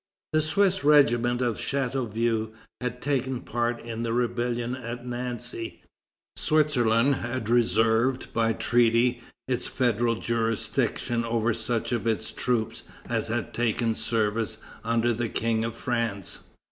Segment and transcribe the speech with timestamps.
[0.33, 2.51] The Swiss regiment of Chateauvieux
[2.81, 5.83] had taken part in the rebellion at Nancy.
[6.37, 13.53] Switzerland had reserved, by treaty, its federal jurisdiction over such of its troops as had
[13.53, 16.39] taken service under the King of France.